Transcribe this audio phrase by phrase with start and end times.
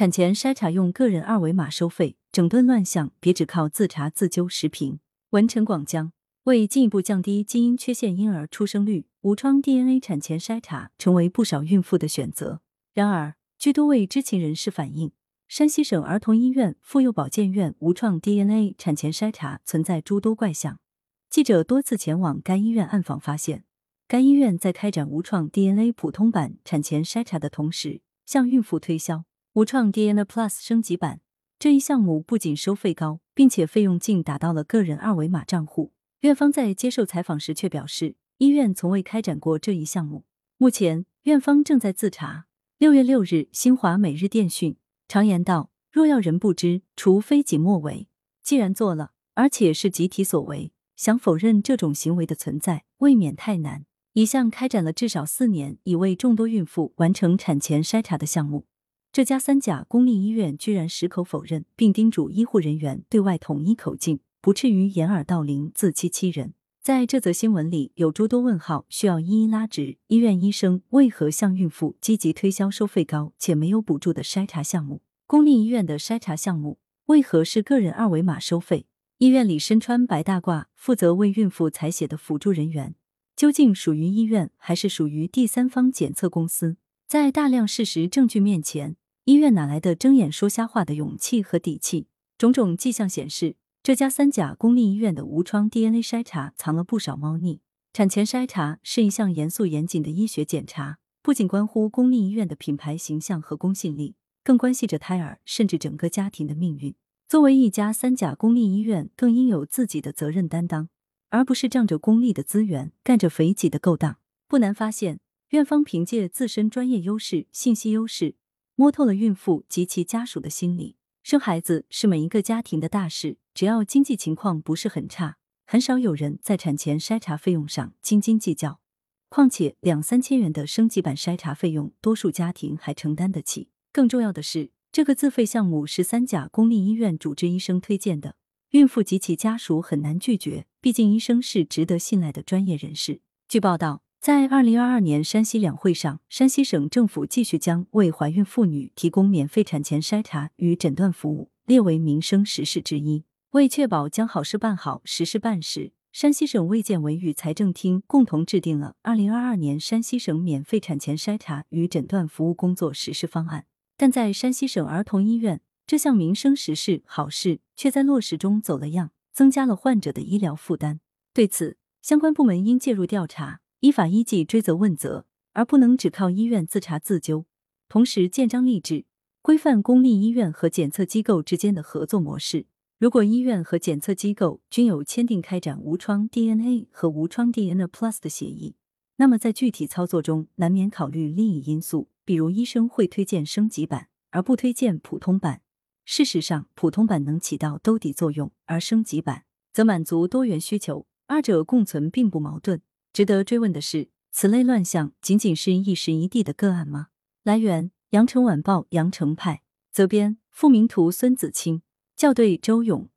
[0.00, 4.48] 产前筛查用个人二维码收费，整顿乱象，别只靠自查自纠。
[4.48, 6.12] 时评：文陈广江。
[6.44, 12.62] 为进一步降低基因缺陷婴儿出生率，无创 DNA 产前筛查成为不少孕妇的选择。
[12.94, 15.12] 然而，据多位知情人士反映，
[15.46, 20.80] 山西省儿童医院妇幼保健院无创 DNA 产前筛查存在诸多怪象。
[21.28, 23.64] 记者多次前往该医院暗访，发现
[24.08, 31.20] 该医院在开展无创 DNA 普通版产前筛查的同时，向孕妇推销无创 DNA Plus 升级版
[31.58, 35.92] 这一项目，不仅收费高，并且费用竟达到了个人二维码账户。
[36.20, 40.24] 院方在接受采访时却表示，医院从未开展过这一项目。
[40.56, 42.46] 目前，院方正在自查。
[42.78, 44.76] 六月六日，新华每日电讯：
[45.08, 48.08] 常言道，若要人不知，除非己莫为。
[48.44, 53.84] 既然做了，而且是集体所为，想否认这种行为的存在，未免太难。
[54.12, 58.66] 一项开展了至少四年，已为众多孕妇完成产前筛查的项目，
[59.12, 64.20] 这家三甲公立医院居然矢口否认，并叮嘱医护人员对外统一口径。
[64.40, 66.54] 不至于掩耳盗铃、自欺欺人。
[66.80, 69.98] 在这则新闻里，有诸多问号需要一一拉直。
[70.06, 75.02] 医院医生为何向孕妇积极推销收费高且没有补助的筛查项目？
[75.26, 78.86] 公立医院的筛查项目为何是个人二维码收费？
[79.18, 82.94] 医院里身穿白大褂、负责为孕妇采血的辅助人员，
[83.34, 86.76] 究竟属于医院还是属于第三方检测公司？
[87.10, 88.94] 在大量事实证据面前，
[89.24, 92.06] 医院哪来的睁眼说瞎话的勇气和底气？
[92.38, 93.56] 种种迹象显示。
[93.82, 97.62] 这家三甲公立医院的无创 DNA 筛查藏了不少猫腻。
[97.92, 104.14] 产前筛查是一项严肃严谨的医学检查，不仅关乎公立医院的品牌形象和公信力，
[104.44, 106.94] 更关系着胎儿甚至整个家庭的命运。
[107.26, 110.88] 作为一家三甲公立医院，更应有自己的责任担当，
[111.30, 114.18] 而不是仗着公立的资源干着肥己的勾当。
[114.46, 115.18] 不难发现，
[115.50, 118.36] 院方凭借自身专业优势、信息优势，
[118.76, 120.94] 摸透了孕妇及其家属的心理。
[121.24, 128.80] 生孩子是每一个家庭的大事，只要经济情况不是很差，很少有人在产前筛查费用上斤斤计较。
[129.28, 133.70] 况且两三千元的升级版筛查费用，多数家庭还承担得起。
[133.92, 138.36] 更重要的是，这个自费项目是三甲公立医院主治医生推荐的，
[138.70, 143.22] 孕妇及其家属很难拒绝，毕竟医生是值得信赖的专业人士。
[143.48, 144.04] 据报道。
[144.20, 153.24] 在二零二二年山西两会上，山西省政府继续将为怀孕妇女提供免费产前筛查与诊断服务列为民生实事之一。
[153.52, 163.64] 为确保将好事办好、实事办实，山西省卫健委与财政厅共同制定了二零二二年山西省免费产前筛查与诊断服务工作实施方案。
[163.96, 171.00] 但在山西省儿童医院，这项民生实事好事却在落实中走了样，增加了患者的医疗负担。
[171.32, 173.60] 对此，相关部门应介入调查。
[173.80, 177.46] 依法依纪追责问责，而不能只靠医院自查自纠。
[177.88, 179.06] 同时，建章立制，
[179.40, 182.66] 规范公立医院和检测机构之间的合作模式。
[182.98, 188.76] 如果医院和检测机构均有签订开展无创 DNA 和无创 DNA Plus 的协议，
[189.16, 195.62] 那么在具体操作中难免考虑利益因素，比如医生会推荐升级版而不推荐普通版。
[196.04, 202.82] 事实上，普通版能起到兜底作用，而升级版则满足多元需求，二者共存并不矛盾。
[203.12, 207.08] 值得追问的是，此类乱象仅仅是一时一地的个案吗？
[207.42, 209.62] 来源：羊城晚报羊城派，
[209.92, 211.82] 责编：付明图，孙子清，
[212.16, 213.09] 校对：周勇。